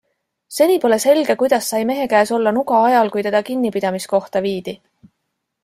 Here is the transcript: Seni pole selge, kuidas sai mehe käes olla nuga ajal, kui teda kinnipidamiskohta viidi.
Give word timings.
Seni 0.53 0.77
pole 0.85 0.97
selge, 1.03 1.35
kuidas 1.41 1.67
sai 1.73 1.81
mehe 1.91 2.07
käes 2.15 2.33
olla 2.39 2.55
nuga 2.57 2.79
ajal, 2.89 3.13
kui 3.17 3.27
teda 3.29 3.43
kinnipidamiskohta 3.51 4.43
viidi. 4.49 4.77